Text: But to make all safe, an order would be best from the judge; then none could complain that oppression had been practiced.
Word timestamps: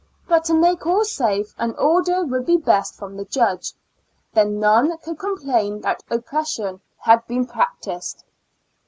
But 0.27 0.45
to 0.45 0.55
make 0.55 0.87
all 0.87 1.05
safe, 1.05 1.53
an 1.59 1.75
order 1.77 2.25
would 2.25 2.43
be 2.47 2.57
best 2.57 2.95
from 2.97 3.15
the 3.17 3.25
judge; 3.25 3.73
then 4.33 4.59
none 4.59 4.97
could 4.97 5.19
complain 5.19 5.81
that 5.81 6.01
oppression 6.09 6.81
had 7.01 7.27
been 7.27 7.45
practiced. 7.45 8.23